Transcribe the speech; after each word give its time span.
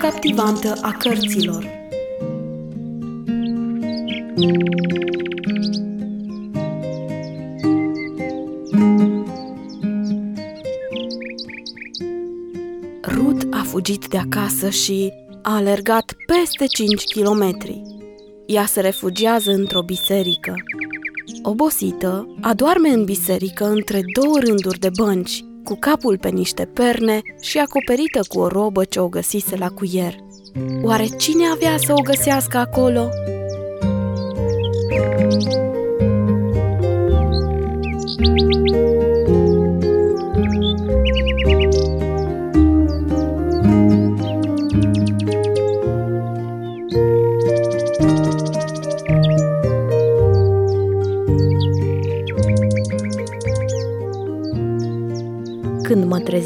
captivantă 0.00 0.78
a 0.80 0.92
cărților. 0.92 1.66
Ruth 13.02 13.46
a 13.50 13.62
fugit 13.62 14.06
de 14.06 14.18
acasă 14.18 14.70
și 14.70 15.12
a 15.42 15.54
alergat 15.54 16.14
peste 16.26 16.66
5 16.66 17.04
kilometri. 17.04 17.82
Ea 18.46 18.66
se 18.66 18.80
refugiază 18.80 19.50
într-o 19.50 19.82
biserică. 19.82 20.54
Obosită, 21.42 22.36
adorme 22.40 22.88
în 22.88 23.04
biserică 23.04 23.64
între 23.64 24.00
două 24.12 24.38
rânduri 24.38 24.78
de 24.78 24.90
bănci, 24.96 25.44
cu 25.64 25.74
capul 25.74 26.18
pe 26.18 26.28
niște 26.28 26.64
perne 26.64 27.20
și 27.40 27.58
acoperită 27.58 28.20
cu 28.28 28.38
o 28.38 28.46
robă 28.46 28.84
ce 28.84 29.00
o 29.00 29.08
găsise 29.08 29.56
la 29.56 29.68
cuier. 29.68 30.14
Oare 30.82 31.06
cine 31.06 31.46
avea 31.46 31.76
să 31.76 31.92
o 31.92 32.02
găsească 32.02 32.58
acolo? 32.58 33.08
Când 34.88 35.54
mă 35.54 35.69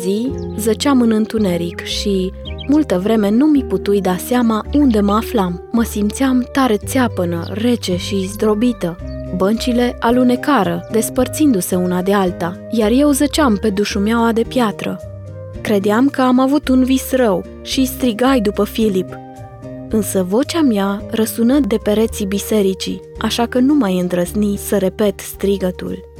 trezi, 0.04 0.30
zăceam 0.56 1.00
în 1.00 1.10
întuneric 1.10 1.84
și, 1.84 2.32
multă 2.68 2.98
vreme, 2.98 3.30
nu 3.30 3.46
mi 3.46 3.64
putui 3.64 4.00
da 4.00 4.16
seama 4.16 4.64
unde 4.72 5.00
mă 5.00 5.12
aflam. 5.12 5.68
Mă 5.72 5.82
simțeam 5.82 6.48
tare 6.52 6.76
țeapănă, 6.76 7.46
rece 7.50 7.96
și 7.96 8.28
zdrobită. 8.32 8.96
Băncile 9.36 9.96
alunecară, 10.00 10.88
despărțindu-se 10.90 11.76
una 11.76 12.02
de 12.02 12.12
alta, 12.12 12.56
iar 12.70 12.90
eu 12.90 13.10
zăceam 13.10 13.56
pe 13.56 13.70
dușumeaua 13.70 14.32
de 14.32 14.42
piatră. 14.48 15.00
Credeam 15.60 16.08
că 16.08 16.20
am 16.20 16.38
avut 16.38 16.68
un 16.68 16.84
vis 16.84 17.12
rău 17.12 17.44
și 17.62 17.84
strigai 17.84 18.40
după 18.40 18.64
Filip. 18.64 19.08
Însă 19.88 20.22
vocea 20.28 20.60
mea 20.60 21.02
răsună 21.10 21.60
de 21.60 21.76
pereții 21.82 22.26
bisericii, 22.26 23.00
așa 23.18 23.46
că 23.46 23.58
nu 23.58 23.74
mai 23.74 23.98
îndrăzni 23.98 24.56
să 24.56 24.76
repet 24.76 25.20
strigătul. 25.20 26.13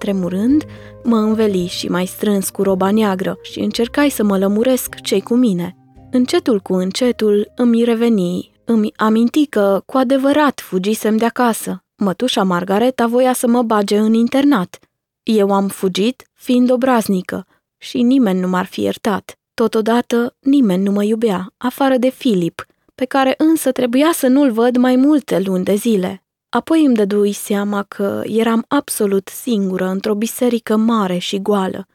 Tremurând, 0.00 0.64
mă 1.04 1.16
înveli 1.16 1.66
și 1.66 1.88
mai 1.88 2.06
strâns 2.06 2.50
cu 2.50 2.62
roba 2.62 2.90
neagră 2.90 3.38
și 3.42 3.60
încercai 3.60 4.08
să 4.08 4.24
mă 4.24 4.38
lămuresc 4.38 4.94
cei 4.94 5.20
cu 5.20 5.34
mine. 5.34 5.76
Încetul 6.10 6.60
cu 6.60 6.74
încetul 6.74 7.52
îmi 7.56 7.84
reveni, 7.84 8.52
îmi 8.64 8.92
aminti 8.96 9.46
că 9.46 9.82
cu 9.86 9.96
adevărat 9.96 10.60
fugisem 10.60 11.16
de 11.16 11.24
acasă. 11.24 11.84
Mătușa 11.96 12.42
Margareta 12.42 13.06
voia 13.06 13.32
să 13.32 13.48
mă 13.48 13.62
bage 13.62 13.98
în 13.98 14.14
internat. 14.14 14.78
Eu 15.22 15.52
am 15.52 15.68
fugit 15.68 16.22
fiind 16.34 16.70
obraznică 16.70 17.46
și 17.78 18.02
nimeni 18.02 18.40
nu 18.40 18.48
m-ar 18.48 18.66
fi 18.66 18.80
iertat. 18.82 19.38
Totodată 19.54 20.36
nimeni 20.40 20.82
nu 20.82 20.90
mă 20.90 21.04
iubea, 21.04 21.52
afară 21.56 21.96
de 21.96 22.08
Filip, 22.08 22.66
pe 22.94 23.04
care 23.04 23.34
însă 23.38 23.72
trebuia 23.72 24.10
să 24.12 24.26
nu-l 24.26 24.50
văd 24.50 24.76
mai 24.76 24.96
multe 24.96 25.38
luni 25.38 25.64
de 25.64 25.74
zile. 25.74 26.24
Apoi 26.50 26.84
îmi 26.84 26.94
dădui 26.94 27.32
seama 27.32 27.82
că 27.82 28.22
eram 28.24 28.64
absolut 28.68 29.28
singură 29.28 29.86
într-o 29.86 30.14
biserică 30.14 30.76
mare 30.76 31.18
și 31.18 31.42
goală, 31.42 31.86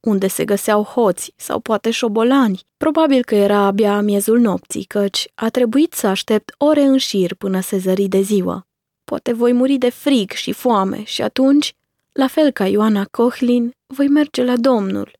unde 0.00 0.26
se 0.26 0.44
găseau 0.44 0.82
hoți 0.82 1.32
sau 1.36 1.60
poate 1.60 1.90
șobolani. 1.90 2.60
Probabil 2.76 3.24
că 3.24 3.34
era 3.34 3.58
abia 3.58 4.00
miezul 4.00 4.38
nopții, 4.38 4.84
căci 4.84 5.28
a 5.34 5.48
trebuit 5.48 5.92
să 5.92 6.06
aștept 6.06 6.54
ore 6.58 6.82
în 6.82 6.96
șir 6.96 7.34
până 7.34 7.60
se 7.60 7.78
zări 7.78 8.06
de 8.08 8.20
ziua. 8.20 8.66
Poate 9.04 9.32
voi 9.32 9.52
muri 9.52 9.76
de 9.76 9.90
frig 9.90 10.30
și 10.30 10.52
foame 10.52 11.02
și 11.04 11.22
atunci, 11.22 11.74
la 12.12 12.26
fel 12.26 12.50
ca 12.50 12.66
Ioana 12.66 13.04
Cohlin, 13.10 13.72
voi 13.86 14.08
merge 14.08 14.44
la 14.44 14.56
Domnul. 14.56 15.10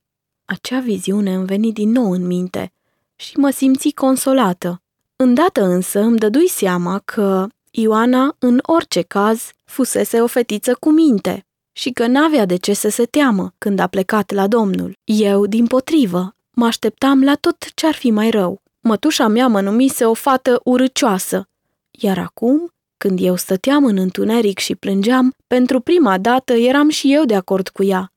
Acea 0.45 0.81
viziune 0.81 1.35
îmi 1.35 1.47
veni 1.47 1.73
din 1.73 1.91
nou 1.91 2.11
în 2.11 2.27
minte 2.27 2.73
și 3.17 3.37
mă 3.37 3.51
simți 3.51 3.91
consolată. 3.91 4.83
Îndată 5.17 5.65
însă 5.65 6.01
îmi 6.01 6.19
dădui 6.19 6.49
seama 6.49 6.99
că 6.99 7.47
Ioana, 7.79 8.37
în 8.39 8.59
orice 8.63 9.03
caz, 9.03 9.51
fusese 9.65 10.21
o 10.21 10.27
fetiță 10.27 10.75
cu 10.81 10.91
minte 10.91 11.47
și 11.73 11.91
că 11.91 12.07
n-avea 12.07 12.45
de 12.45 12.57
ce 12.57 12.73
să 12.73 12.89
se 12.89 13.05
teamă 13.05 13.55
când 13.59 13.79
a 13.79 13.87
plecat 13.87 14.33
la 14.33 14.47
domnul. 14.47 14.99
Eu, 15.05 15.47
din 15.47 15.67
potrivă, 15.67 16.35
mă 16.51 16.67
așteptam 16.67 17.25
la 17.25 17.35
tot 17.35 17.57
ce-ar 17.75 17.95
fi 17.95 18.11
mai 18.11 18.31
rău. 18.31 18.63
Mătușa 18.81 19.27
mea 19.27 19.47
mă 19.47 19.61
numise 19.61 20.05
o 20.05 20.15
fată 20.15 20.61
urâcioasă, 20.65 21.49
iar 21.91 22.19
acum, 22.19 22.73
când 22.97 23.19
eu 23.23 23.37
stăteam 23.37 23.85
în 23.85 23.97
întuneric 23.97 24.59
și 24.59 24.75
plângeam, 24.75 25.35
pentru 25.47 25.81
prima 25.81 26.19
dată 26.19 26.53
eram 26.53 26.89
și 26.89 27.13
eu 27.13 27.25
de 27.25 27.35
acord 27.35 27.69
cu 27.69 27.85
ea. 27.85 28.13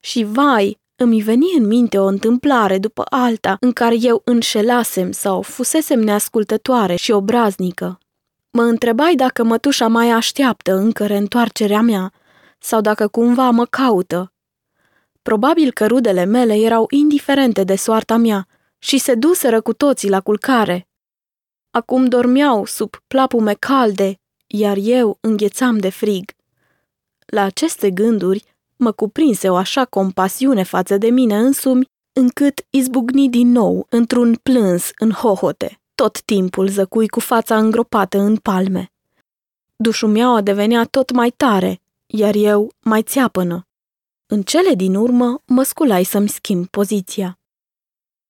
Și 0.00 0.24
vai, 0.24 0.78
îmi 0.96 1.20
veni 1.20 1.46
în 1.58 1.66
minte 1.66 1.98
o 1.98 2.06
întâmplare 2.06 2.78
după 2.78 3.02
alta 3.08 3.56
în 3.60 3.72
care 3.72 3.96
eu 4.00 4.22
înșelasem 4.24 5.12
sau 5.12 5.42
fusesem 5.42 6.00
neascultătoare 6.00 6.94
și 6.94 7.10
obraznică. 7.10 7.98
Mă 8.58 8.64
întrebai 8.64 9.14
dacă 9.14 9.44
mătușa 9.44 9.88
mai 9.88 10.10
așteaptă 10.10 10.74
încă 10.74 11.06
reîntoarcerea 11.06 11.80
mea 11.80 12.12
sau 12.58 12.80
dacă 12.80 13.08
cumva 13.08 13.50
mă 13.50 13.64
caută. 13.64 14.32
Probabil 15.22 15.72
că 15.72 15.86
rudele 15.86 16.24
mele 16.24 16.54
erau 16.54 16.86
indiferente 16.90 17.64
de 17.64 17.76
soarta 17.76 18.16
mea 18.16 18.46
și 18.78 18.98
se 18.98 19.14
duseră 19.14 19.60
cu 19.60 19.72
toții 19.72 20.08
la 20.08 20.20
culcare. 20.20 20.88
Acum 21.70 22.06
dormeau 22.06 22.64
sub 22.64 22.96
plapume 23.06 23.54
calde, 23.54 24.20
iar 24.46 24.76
eu 24.80 25.18
înghețam 25.20 25.78
de 25.78 25.88
frig. 25.88 26.30
La 27.26 27.42
aceste 27.42 27.90
gânduri 27.90 28.44
mă 28.76 28.92
cuprinse 28.92 29.48
o 29.48 29.54
așa 29.54 29.84
compasiune 29.84 30.62
față 30.62 30.96
de 30.96 31.10
mine 31.10 31.36
însumi, 31.38 31.90
încât 32.12 32.66
izbucni 32.70 33.28
din 33.28 33.48
nou 33.48 33.86
într-un 33.90 34.34
plâns 34.42 34.90
în 34.98 35.10
hohote. 35.10 35.80
Tot 36.02 36.20
timpul 36.22 36.68
zăcui 36.68 37.08
cu 37.08 37.20
fața 37.20 37.58
îngropată 37.58 38.18
în 38.18 38.36
palme. 38.36 38.92
Dușumeaua 39.76 40.40
devenea 40.40 40.84
tot 40.84 41.10
mai 41.10 41.30
tare, 41.30 41.80
iar 42.06 42.34
eu 42.34 42.72
mai 42.80 43.02
țeapănă. 43.02 43.66
În 44.26 44.42
cele 44.42 44.74
din 44.74 44.94
urmă 44.94 45.42
mă 45.46 45.62
sculai 45.62 46.04
să-mi 46.04 46.28
schimb 46.28 46.66
poziția. 46.66 47.38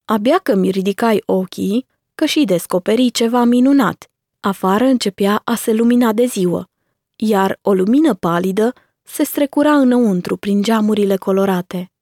Abia 0.05 0.39
că 0.39 0.55
mi 0.55 0.71
ridicai 0.71 1.23
ochii, 1.27 1.87
că 2.15 2.25
și 2.25 2.45
descoperi 2.45 3.11
ceva 3.11 3.45
minunat. 3.45 4.11
Afară 4.41 4.85
începea 4.85 5.41
a 5.45 5.55
se 5.55 5.73
lumina 5.73 6.13
de 6.13 6.25
ziua, 6.25 6.69
iar 7.17 7.59
o 7.63 7.73
lumină 7.73 8.15
palidă 8.15 8.73
se 9.03 9.25
strecura 9.25 9.77
înăuntru 9.77 10.37
prin 10.37 10.63
geamurile 10.63 11.17
colorate. 11.17 11.93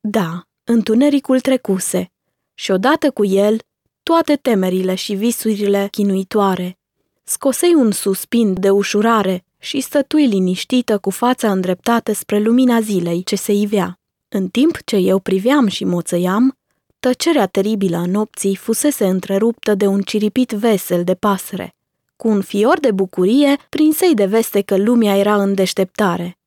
Da, 0.00 0.42
întunericul 0.64 1.40
trecuse 1.40 2.12
și 2.54 2.70
odată 2.70 3.10
cu 3.10 3.24
el 3.24 3.58
toate 4.04 4.36
temerile 4.36 4.94
și 4.94 5.14
visurile 5.14 5.88
chinuitoare. 5.90 6.78
Scosei 7.22 7.74
un 7.74 7.90
suspin 7.90 8.60
de 8.60 8.70
ușurare 8.70 9.44
și 9.58 9.80
stătui 9.80 10.26
liniștită 10.26 10.98
cu 10.98 11.10
fața 11.10 11.50
îndreptată 11.50 12.12
spre 12.12 12.38
lumina 12.38 12.80
zilei 12.80 13.22
ce 13.22 13.36
se 13.36 13.52
ivea. 13.52 13.98
În 14.28 14.48
timp 14.48 14.78
ce 14.84 14.96
eu 14.96 15.18
priveam 15.18 15.66
și 15.66 15.84
moțăiam, 15.84 16.56
tăcerea 17.00 17.46
teribilă 17.46 17.96
a 17.96 18.06
nopții 18.06 18.56
fusese 18.56 19.06
întreruptă 19.06 19.74
de 19.74 19.86
un 19.86 20.00
ciripit 20.00 20.50
vesel 20.50 21.04
de 21.04 21.14
pasăre. 21.14 21.74
Cu 22.16 22.28
un 22.28 22.42
fior 22.42 22.80
de 22.80 22.90
bucurie, 22.90 23.56
prinsei 23.68 24.14
de 24.14 24.24
veste 24.24 24.60
că 24.60 24.76
lumea 24.76 25.16
era 25.16 25.42
în 25.42 25.54
deșteptare. 25.54 26.38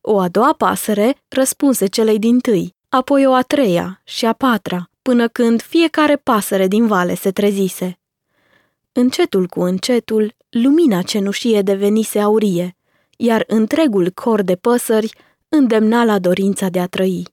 O 0.00 0.18
a 0.18 0.28
doua 0.28 0.52
pasăre 0.52 1.16
răspunse 1.28 1.86
celei 1.86 2.18
din 2.18 2.38
tâi, 2.38 2.74
apoi 2.88 3.26
o 3.26 3.32
a 3.32 3.42
treia 3.42 4.00
și 4.04 4.26
a 4.26 4.32
patra, 4.32 4.89
până 5.10 5.28
când 5.28 5.62
fiecare 5.62 6.16
pasăre 6.16 6.66
din 6.66 6.86
vale 6.86 7.14
se 7.14 7.30
trezise. 7.30 7.98
Încetul 8.92 9.46
cu 9.46 9.60
încetul, 9.60 10.34
lumina 10.50 11.02
cenușie 11.02 11.62
devenise 11.62 12.20
aurie, 12.20 12.76
iar 13.16 13.44
întregul 13.46 14.10
cor 14.10 14.42
de 14.42 14.56
păsări 14.56 15.12
îndemna 15.48 16.04
la 16.04 16.18
dorința 16.18 16.68
de 16.68 16.80
a 16.80 16.86
trăi. 16.86 17.26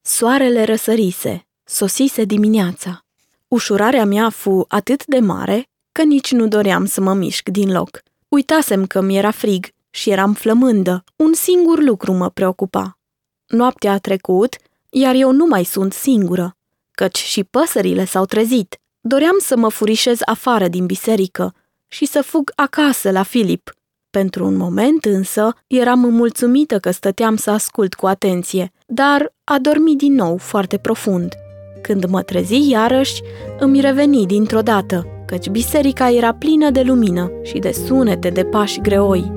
Soarele 0.00 0.64
răsărise, 0.64 1.46
sosise 1.64 2.24
dimineața. 2.24 3.04
Ușurarea 3.48 4.04
mea 4.04 4.30
fu 4.30 4.64
atât 4.68 5.06
de 5.06 5.18
mare 5.18 5.68
că 5.92 6.02
nici 6.02 6.32
nu 6.32 6.48
doream 6.48 6.84
să 6.84 7.00
mă 7.00 7.14
mișc 7.14 7.48
din 7.48 7.72
loc. 7.72 8.02
Uitasem 8.28 8.86
că 8.86 9.00
mi 9.00 9.16
era 9.16 9.30
frig 9.30 9.68
și 9.90 10.10
eram 10.10 10.32
flămândă. 10.32 11.04
Un 11.16 11.32
singur 11.32 11.82
lucru 11.82 12.12
mă 12.12 12.30
preocupa. 12.30 12.98
Noaptea 13.46 13.92
a 13.92 13.98
trecut, 13.98 14.56
iar 14.88 15.14
eu 15.14 15.32
nu 15.32 15.46
mai 15.46 15.64
sunt 15.64 15.92
singură 15.92 16.54
căci 17.00 17.18
și 17.18 17.44
păsările 17.44 18.04
s-au 18.04 18.24
trezit. 18.24 18.80
Doream 19.00 19.36
să 19.38 19.56
mă 19.56 19.68
furișez 19.68 20.18
afară 20.24 20.68
din 20.68 20.86
biserică 20.86 21.54
și 21.88 22.06
să 22.06 22.22
fug 22.22 22.52
acasă 22.54 23.10
la 23.10 23.22
Filip. 23.22 23.70
Pentru 24.10 24.46
un 24.46 24.56
moment 24.56 25.04
însă 25.04 25.54
eram 25.66 25.98
mulțumită 25.98 26.78
că 26.78 26.90
stăteam 26.90 27.36
să 27.36 27.50
ascult 27.50 27.94
cu 27.94 28.06
atenție, 28.06 28.72
dar 28.86 29.32
a 29.44 29.58
dormit 29.58 29.98
din 29.98 30.14
nou 30.14 30.36
foarte 30.36 30.76
profund. 30.78 31.34
Când 31.82 32.04
mă 32.04 32.22
trezi 32.22 32.70
iarăși, 32.70 33.22
îmi 33.58 33.80
reveni 33.80 34.26
dintr-o 34.26 34.60
dată, 34.60 35.06
căci 35.26 35.48
biserica 35.48 36.10
era 36.10 36.34
plină 36.34 36.70
de 36.70 36.82
lumină 36.82 37.30
și 37.42 37.58
de 37.58 37.72
sunete 37.72 38.28
de 38.30 38.44
pași 38.44 38.80
greoi. 38.80 39.32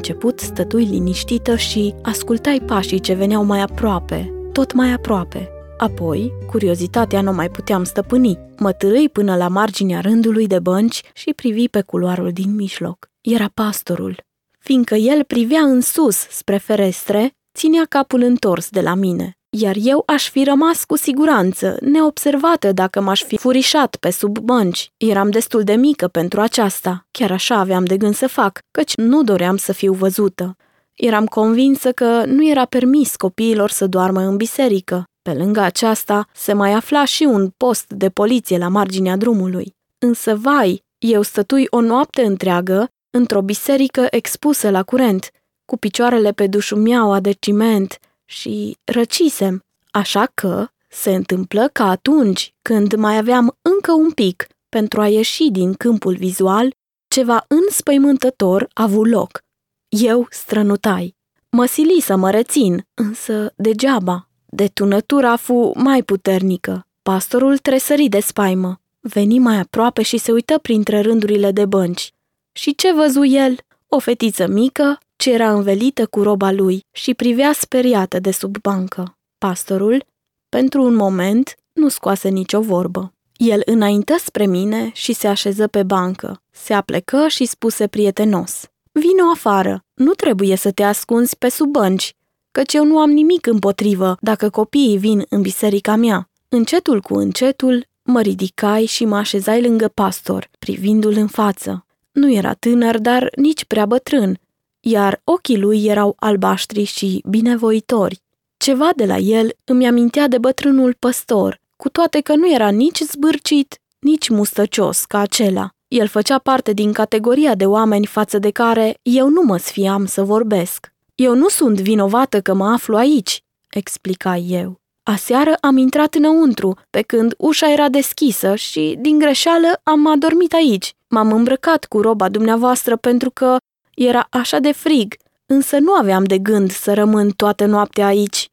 Început 0.00 0.40
stătui 0.40 0.84
liniștită 0.84 1.56
și 1.56 1.94
ascultai 2.02 2.62
pașii 2.66 3.00
ce 3.00 3.12
veneau 3.12 3.44
mai 3.44 3.60
aproape, 3.60 4.32
tot 4.52 4.72
mai 4.72 4.92
aproape. 4.92 5.48
Apoi, 5.78 6.32
curiozitatea 6.46 7.20
nu 7.20 7.32
mai 7.32 7.50
puteam 7.50 7.84
stăpâni. 7.84 8.38
Mă 8.58 8.72
târâi 8.72 9.08
până 9.08 9.36
la 9.36 9.48
marginea 9.48 10.00
rândului 10.00 10.46
de 10.46 10.58
bănci 10.58 11.02
și 11.14 11.32
privi 11.32 11.68
pe 11.68 11.80
culoarul 11.80 12.32
din 12.32 12.54
mijloc. 12.54 13.10
Era 13.20 13.50
pastorul. 13.54 14.24
Fiindcă 14.58 14.94
el 14.94 15.24
privea 15.24 15.60
în 15.60 15.80
sus, 15.80 16.16
spre 16.16 16.56
ferestre, 16.56 17.32
ținea 17.54 17.84
capul 17.88 18.22
întors 18.22 18.68
de 18.68 18.80
la 18.80 18.94
mine 18.94 19.39
iar 19.50 19.76
eu 19.78 20.02
aș 20.06 20.30
fi 20.30 20.44
rămas 20.44 20.84
cu 20.84 20.96
siguranță, 20.96 21.76
neobservată 21.80 22.72
dacă 22.72 23.00
m-aș 23.00 23.22
fi 23.22 23.36
furișat 23.36 23.96
pe 23.96 24.10
sub 24.10 24.38
bănci. 24.38 24.92
Eram 24.96 25.30
destul 25.30 25.62
de 25.62 25.74
mică 25.74 26.08
pentru 26.08 26.40
aceasta, 26.40 27.06
chiar 27.10 27.30
așa 27.30 27.54
aveam 27.54 27.84
de 27.84 27.96
gând 27.96 28.14
să 28.14 28.28
fac, 28.28 28.58
căci 28.70 28.94
nu 28.96 29.22
doream 29.22 29.56
să 29.56 29.72
fiu 29.72 29.92
văzută. 29.92 30.56
Eram 30.94 31.26
convinsă 31.26 31.92
că 31.92 32.22
nu 32.26 32.48
era 32.48 32.64
permis 32.64 33.16
copiilor 33.16 33.70
să 33.70 33.86
doarmă 33.86 34.20
în 34.20 34.36
biserică. 34.36 35.04
Pe 35.22 35.32
lângă 35.32 35.60
aceasta 35.60 36.26
se 36.34 36.52
mai 36.52 36.72
afla 36.72 37.04
și 37.04 37.24
un 37.24 37.52
post 37.56 37.92
de 37.92 38.08
poliție 38.08 38.58
la 38.58 38.68
marginea 38.68 39.16
drumului. 39.16 39.74
Însă, 39.98 40.34
vai, 40.34 40.82
eu 40.98 41.22
stătui 41.22 41.66
o 41.70 41.80
noapte 41.80 42.22
întreagă 42.22 42.88
într-o 43.10 43.42
biserică 43.42 44.06
expusă 44.10 44.70
la 44.70 44.82
curent, 44.82 45.30
cu 45.64 45.76
picioarele 45.76 46.32
pe 46.32 46.46
dușumiaua 46.46 47.20
de 47.20 47.32
ciment, 47.40 47.98
și 48.30 48.76
răcisem, 48.84 49.64
așa 49.90 50.30
că 50.34 50.68
se 50.88 51.14
întâmplă 51.14 51.68
că 51.72 51.82
atunci 51.82 52.54
când 52.62 52.94
mai 52.94 53.16
aveam 53.16 53.56
încă 53.62 53.92
un 53.92 54.10
pic 54.10 54.46
pentru 54.68 55.00
a 55.00 55.08
ieși 55.08 55.50
din 55.50 55.74
câmpul 55.74 56.14
vizual, 56.14 56.74
ceva 57.08 57.44
înspăimântător 57.48 58.68
a 58.72 58.82
avut 58.82 59.08
loc. 59.08 59.42
Eu 59.88 60.26
strănutai. 60.30 61.14
Mă 61.50 61.64
sili 61.66 62.00
să 62.00 62.16
mă 62.16 62.30
rețin, 62.30 62.86
însă 62.94 63.52
degeaba. 63.56 64.28
Detunătura 64.46 65.36
fu 65.36 65.72
mai 65.74 66.02
puternică. 66.02 66.86
Pastorul 67.02 67.58
tresări 67.58 68.08
de 68.08 68.20
spaimă. 68.20 68.80
Veni 69.00 69.38
mai 69.38 69.58
aproape 69.58 70.02
și 70.02 70.16
se 70.16 70.32
uită 70.32 70.58
printre 70.58 71.00
rândurile 71.00 71.50
de 71.50 71.66
bănci. 71.66 72.12
Și 72.52 72.74
ce 72.74 72.92
văzu 72.92 73.24
el? 73.24 73.56
O 73.88 73.98
fetiță 73.98 74.46
mică, 74.46 74.98
ce 75.20 75.32
era 75.32 75.52
învelită 75.52 76.06
cu 76.06 76.22
roba 76.22 76.50
lui 76.50 76.84
și 76.90 77.14
privea 77.14 77.52
speriată 77.52 78.18
de 78.18 78.30
sub 78.30 78.56
bancă. 78.62 79.18
Pastorul, 79.38 80.04
pentru 80.48 80.82
un 80.82 80.94
moment, 80.94 81.54
nu 81.72 81.88
scoase 81.88 82.28
nicio 82.28 82.60
vorbă. 82.60 83.12
El 83.36 83.62
înaintă 83.64 84.14
spre 84.18 84.46
mine 84.46 84.90
și 84.94 85.12
se 85.12 85.26
așeză 85.26 85.66
pe 85.66 85.82
bancă. 85.82 86.42
Se 86.50 86.74
aplecă 86.74 87.26
și 87.28 87.44
spuse 87.44 87.86
prietenos. 87.86 88.64
Vino 88.92 89.30
afară, 89.32 89.84
nu 89.94 90.12
trebuie 90.12 90.56
să 90.56 90.70
te 90.70 90.82
ascunzi 90.82 91.36
pe 91.36 91.48
sub 91.48 91.70
bănci, 91.70 92.14
căci 92.50 92.74
eu 92.74 92.84
nu 92.84 92.98
am 92.98 93.10
nimic 93.10 93.46
împotrivă 93.46 94.16
dacă 94.20 94.50
copiii 94.50 94.98
vin 94.98 95.24
în 95.28 95.40
biserica 95.40 95.96
mea. 95.96 96.30
Încetul 96.48 97.00
cu 97.00 97.14
încetul 97.14 97.86
mă 98.02 98.20
ridicai 98.20 98.84
și 98.84 99.04
mă 99.04 99.16
așezai 99.16 99.62
lângă 99.62 99.88
pastor, 99.88 100.50
privindu-l 100.58 101.16
în 101.16 101.26
față. 101.26 101.86
Nu 102.12 102.32
era 102.32 102.54
tânăr, 102.54 102.98
dar 102.98 103.30
nici 103.36 103.64
prea 103.64 103.86
bătrân, 103.86 104.38
iar 104.80 105.20
ochii 105.24 105.58
lui 105.58 105.84
erau 105.84 106.16
albaștri 106.18 106.84
și 106.84 107.22
binevoitori. 107.28 108.22
Ceva 108.56 108.90
de 108.96 109.04
la 109.04 109.16
el 109.16 109.52
îmi 109.64 109.86
amintea 109.86 110.28
de 110.28 110.38
bătrânul 110.38 110.96
păstor, 110.98 111.60
cu 111.76 111.88
toate 111.88 112.20
că 112.20 112.34
nu 112.34 112.52
era 112.52 112.68
nici 112.68 113.00
zbârcit, 113.00 113.80
nici 113.98 114.28
mustăcios 114.28 115.04
ca 115.04 115.18
acela. 115.18 115.68
El 115.88 116.06
făcea 116.06 116.38
parte 116.38 116.72
din 116.72 116.92
categoria 116.92 117.54
de 117.54 117.66
oameni 117.66 118.06
față 118.06 118.38
de 118.38 118.50
care 118.50 118.98
eu 119.02 119.28
nu 119.28 119.42
mă 119.42 119.56
sfiam 119.56 120.06
să 120.06 120.22
vorbesc. 120.22 120.92
Eu 121.14 121.34
nu 121.34 121.48
sunt 121.48 121.80
vinovată 121.80 122.40
că 122.40 122.54
mă 122.54 122.66
aflu 122.66 122.96
aici, 122.96 123.44
explica 123.70 124.36
eu. 124.36 124.80
Aseară 125.02 125.54
am 125.60 125.76
intrat 125.76 126.14
înăuntru, 126.14 126.76
pe 126.90 127.02
când 127.02 127.34
ușa 127.38 127.72
era 127.72 127.88
deschisă 127.88 128.54
și, 128.54 128.96
din 129.00 129.18
greșeală, 129.18 129.80
am 129.82 130.06
adormit 130.06 130.52
aici. 130.52 130.94
M-am 131.08 131.32
îmbrăcat 131.32 131.84
cu 131.84 132.00
roba 132.00 132.28
dumneavoastră 132.28 132.96
pentru 132.96 133.30
că 133.30 133.56
era 134.04 134.26
așa 134.30 134.58
de 134.58 134.72
frig, 134.72 135.14
însă 135.46 135.78
nu 135.78 135.92
aveam 135.92 136.24
de 136.24 136.38
gând 136.38 136.70
să 136.70 136.94
rămân 136.94 137.30
toată 137.30 137.66
noaptea 137.66 138.06
aici. 138.06 138.48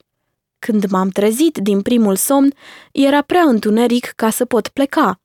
Când 0.59 0.85
m-am 0.89 1.09
trezit 1.09 1.57
din 1.57 1.81
primul 1.81 2.15
somn, 2.15 2.53
era 2.91 3.21
prea 3.21 3.41
întuneric 3.41 4.05
ca 4.05 4.29
să 4.29 4.45
pot 4.45 4.67
pleca, 4.67 5.19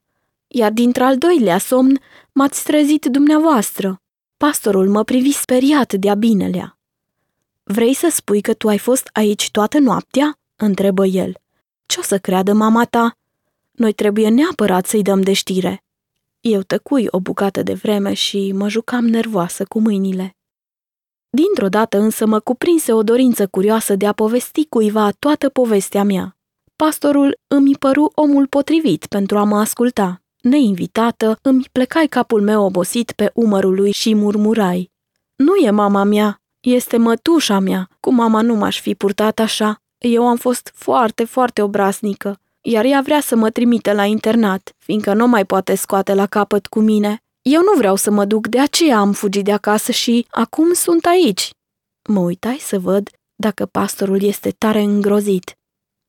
iar 0.48 0.72
dintr-al 0.72 1.18
doilea 1.18 1.58
somn 1.58 2.00
m-ați 2.32 2.64
trezit 2.64 3.04
dumneavoastră. 3.04 4.00
Pastorul 4.36 4.88
mă 4.88 5.04
privi 5.04 5.32
speriat 5.32 5.92
de-a 5.92 6.14
binelea. 6.14 6.78
Vrei 7.62 7.94
să 7.94 8.08
spui 8.10 8.40
că 8.40 8.54
tu 8.54 8.68
ai 8.68 8.78
fost 8.78 9.08
aici 9.12 9.50
toată 9.50 9.78
noaptea?" 9.78 10.38
întrebă 10.56 11.06
el. 11.06 11.36
Ce 11.86 11.98
o 12.00 12.02
să 12.02 12.18
creadă 12.18 12.52
mama 12.52 12.84
ta? 12.84 13.16
Noi 13.70 13.92
trebuie 13.92 14.28
neapărat 14.28 14.86
să-i 14.86 15.02
dăm 15.02 15.20
de 15.20 15.32
știre." 15.32 15.84
Eu 16.42 16.62
tăcui 16.62 17.06
o 17.10 17.20
bucată 17.20 17.62
de 17.62 17.74
vreme 17.74 18.12
și 18.12 18.52
mă 18.52 18.68
jucam 18.68 19.06
nervoasă 19.06 19.64
cu 19.64 19.80
mâinile. 19.80 20.36
Dintr-o 21.30 21.68
dată 21.68 21.98
însă 21.98 22.26
mă 22.26 22.40
cuprinse 22.40 22.92
o 22.92 23.02
dorință 23.02 23.46
curioasă 23.46 23.94
de 23.94 24.06
a 24.06 24.12
povesti 24.12 24.66
cuiva 24.66 25.10
toată 25.10 25.48
povestea 25.48 26.02
mea. 26.02 26.36
Pastorul 26.76 27.38
îmi 27.46 27.76
păru 27.76 28.12
omul 28.14 28.46
potrivit 28.46 29.06
pentru 29.06 29.38
a 29.38 29.44
mă 29.44 29.58
asculta. 29.58 30.22
Neinvitată, 30.40 31.38
îmi 31.42 31.64
plecai 31.72 32.06
capul 32.06 32.40
meu 32.42 32.64
obosit 32.64 33.12
pe 33.12 33.30
umărul 33.34 33.74
lui 33.74 33.90
și 33.90 34.14
murmurai. 34.14 34.90
Nu 35.36 35.56
e 35.56 35.70
mama 35.70 36.02
mea, 36.02 36.40
este 36.60 36.96
mătușa 36.96 37.58
mea, 37.58 37.88
cu 38.00 38.12
mama 38.12 38.40
nu 38.40 38.54
m-aș 38.54 38.80
fi 38.80 38.94
purtat 38.94 39.38
așa. 39.38 39.82
Eu 39.98 40.26
am 40.26 40.36
fost 40.36 40.70
foarte, 40.74 41.24
foarte 41.24 41.62
obraznică 41.62 42.40
iar 42.62 42.84
ea 42.84 43.00
vrea 43.00 43.20
să 43.20 43.36
mă 43.36 43.50
trimite 43.50 43.92
la 43.92 44.04
internat, 44.04 44.74
fiindcă 44.78 45.14
nu 45.14 45.26
mai 45.26 45.44
poate 45.44 45.74
scoate 45.74 46.14
la 46.14 46.26
capăt 46.26 46.66
cu 46.66 46.80
mine. 46.80 47.22
Eu 47.42 47.60
nu 47.60 47.72
vreau 47.76 47.96
să 47.96 48.10
mă 48.10 48.24
duc, 48.24 48.46
de 48.46 48.60
aceea 48.60 48.98
am 48.98 49.12
fugit 49.12 49.44
de 49.44 49.52
acasă 49.52 49.92
și 49.92 50.26
acum 50.30 50.72
sunt 50.72 51.04
aici. 51.04 51.50
Mă 52.08 52.20
uitai 52.20 52.56
să 52.60 52.78
văd 52.78 53.10
dacă 53.34 53.66
pastorul 53.66 54.22
este 54.22 54.50
tare 54.50 54.80
îngrozit. 54.80 55.56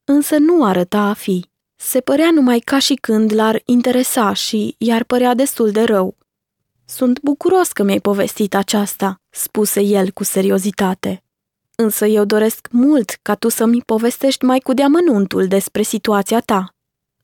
Însă 0.03 0.37
nu 0.37 0.65
arăta 0.65 0.99
a 0.99 1.13
fi. 1.13 1.45
Se 1.75 1.99
părea 1.99 2.31
numai 2.31 2.59
ca 2.59 2.79
și 2.79 2.93
când 2.93 3.33
l-ar 3.33 3.61
interesa 3.65 4.33
și 4.33 4.75
i-ar 4.77 5.03
părea 5.03 5.33
destul 5.33 5.71
de 5.71 5.83
rău. 5.83 6.17
Sunt 6.85 7.19
bucuros 7.19 7.71
că 7.71 7.83
mi-ai 7.83 7.99
povestit 7.99 8.55
aceasta, 8.55 9.21
spuse 9.29 9.81
el 9.81 10.11
cu 10.11 10.23
seriozitate. 10.23 11.23
Însă 11.75 12.05
eu 12.05 12.25
doresc 12.25 12.67
mult 12.71 13.17
ca 13.21 13.35
tu 13.35 13.49
să-mi 13.49 13.81
povestești 13.81 14.45
mai 14.45 14.59
cu 14.59 14.73
deamănuntul 14.73 15.47
despre 15.47 15.81
situația 15.81 16.39
ta. 16.39 16.75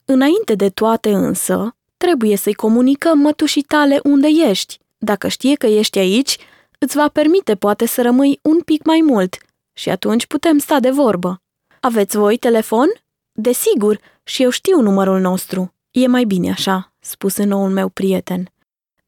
Înainte 0.04 0.54
de 0.54 0.68
toate 0.68 1.12
însă, 1.14 1.76
trebuie 1.96 2.36
să-i 2.36 2.54
comunicăm 2.54 3.18
mătușii 3.18 3.62
tale 3.62 4.00
unde 4.02 4.26
ești. 4.26 4.78
Dacă 4.98 5.28
știe 5.28 5.54
că 5.54 5.66
ești 5.66 5.98
aici, 5.98 6.38
îți 6.78 6.96
va 6.96 7.08
permite 7.08 7.54
poate 7.54 7.86
să 7.86 8.02
rămâi 8.02 8.38
un 8.42 8.60
pic 8.60 8.84
mai 8.84 9.00
mult 9.04 9.36
și 9.72 9.90
atunci 9.90 10.26
putem 10.26 10.58
sta 10.58 10.80
de 10.80 10.90
vorbă. 10.90 11.40
Aveți 11.80 12.16
voi 12.16 12.36
telefon? 12.36 12.88
Desigur, 13.32 14.00
și 14.22 14.42
eu 14.42 14.50
știu 14.50 14.80
numărul 14.80 15.20
nostru. 15.20 15.74
E 15.90 16.06
mai 16.06 16.24
bine 16.24 16.50
așa, 16.50 16.92
spuse 16.98 17.44
noul 17.44 17.70
meu 17.70 17.88
prieten. 17.88 18.52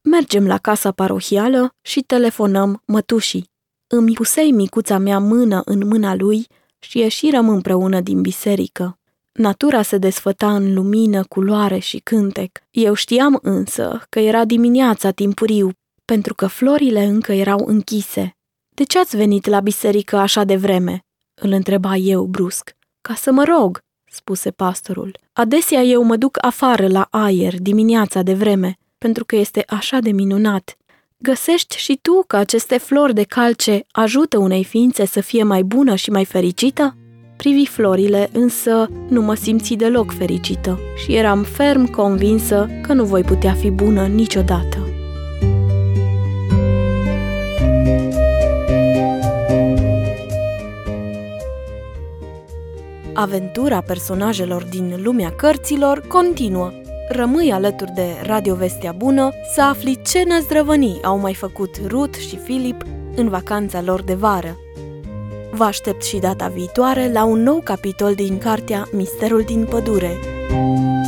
Mergem 0.01 0.47
la 0.47 0.57
casa 0.57 0.91
parohială 0.91 1.73
și 1.81 2.01
telefonăm 2.01 2.81
mătușii. 2.85 3.51
Îmi 3.95 4.13
pusei 4.13 4.51
micuța 4.51 4.97
mea 4.97 5.19
mână 5.19 5.61
în 5.65 5.87
mâna 5.87 6.15
lui 6.15 6.47
și 6.79 6.97
ieșirăm 6.97 7.49
împreună 7.49 8.01
din 8.01 8.21
biserică. 8.21 8.97
Natura 9.31 9.81
se 9.81 9.97
desfăta 9.97 10.55
în 10.55 10.73
lumină, 10.73 11.23
culoare 11.23 11.77
și 11.77 11.97
cântec. 11.97 12.59
Eu 12.71 12.93
știam 12.93 13.39
însă 13.41 14.05
că 14.09 14.19
era 14.19 14.45
dimineața 14.45 15.11
timpuriu, 15.11 15.71
pentru 16.05 16.33
că 16.33 16.47
florile 16.47 17.03
încă 17.03 17.31
erau 17.31 17.63
închise. 17.65 18.35
De 18.69 18.83
ce 18.83 18.99
ați 18.99 19.15
venit 19.15 19.45
la 19.45 19.59
biserică 19.59 20.17
așa 20.17 20.43
de 20.43 20.55
vreme?" 20.55 21.05
îl 21.41 21.51
întreba 21.51 21.95
eu 21.95 22.23
brusc. 22.23 22.75
Ca 23.01 23.13
să 23.13 23.31
mă 23.31 23.43
rog," 23.43 23.79
spuse 24.11 24.51
pastorul. 24.51 25.17
Adesea 25.33 25.81
eu 25.81 26.03
mă 26.03 26.15
duc 26.15 26.37
afară 26.41 26.87
la 26.87 27.07
aer 27.09 27.61
dimineața 27.61 28.21
de 28.21 28.33
vreme, 28.33 28.77
pentru 28.97 29.25
că 29.25 29.35
este 29.35 29.63
așa 29.67 29.99
de 29.99 30.11
minunat. 30.11 30.77
Găsești 31.23 31.77
și 31.77 31.99
tu 32.01 32.23
că 32.27 32.35
aceste 32.35 32.77
flori 32.77 33.13
de 33.13 33.23
calce 33.23 33.85
ajută 33.91 34.37
unei 34.37 34.63
ființe 34.63 35.05
să 35.05 35.21
fie 35.21 35.43
mai 35.43 35.63
bună 35.63 35.95
și 35.95 36.09
mai 36.09 36.25
fericită? 36.25 36.97
privi 37.37 37.65
florile, 37.65 38.29
însă 38.33 38.89
nu 39.09 39.21
mă 39.21 39.33
simți 39.33 39.73
deloc 39.73 40.13
fericită 40.17 40.79
și 41.03 41.15
eram 41.15 41.43
ferm 41.43 41.85
convinsă 41.91 42.69
că 42.81 42.93
nu 42.93 43.03
voi 43.03 43.21
putea 43.21 43.53
fi 43.53 43.69
bună 43.69 44.07
niciodată. 44.07 44.87
Aventura 53.13 53.81
personajelor 53.81 54.63
din 54.63 54.99
lumea 55.03 55.29
cărților 55.29 56.07
continuă. 56.07 56.82
Rămâi 57.09 57.51
alături 57.51 57.91
de 57.91 58.07
Radio 58.21 58.55
Vestea 58.55 58.91
Bună 58.91 59.29
să 59.53 59.61
afli 59.61 60.01
ce 60.01 60.23
năzdrăvănii 60.27 60.99
au 61.03 61.17
mai 61.17 61.33
făcut 61.33 61.75
Ruth 61.87 62.17
și 62.17 62.35
Philip 62.35 62.83
în 63.15 63.29
vacanța 63.29 63.81
lor 63.81 64.01
de 64.01 64.13
vară. 64.13 64.57
Vă 65.51 65.63
aștept 65.63 66.03
și 66.03 66.17
data 66.17 66.47
viitoare 66.47 67.11
la 67.11 67.23
un 67.23 67.43
nou 67.43 67.61
capitol 67.63 68.13
din 68.13 68.37
cartea 68.37 68.87
Misterul 68.91 69.41
din 69.41 69.65
pădure. 69.65 70.17
thank 70.49 70.79
you 70.79 71.02